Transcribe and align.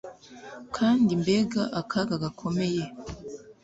Kandi 0.75 1.09
mbega 1.21 1.63
akaga 1.79 2.15
gakomeye 2.23 2.83